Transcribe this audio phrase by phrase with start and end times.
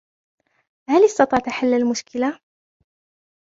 [0.89, 2.37] هل استطعت حل المشكلة؟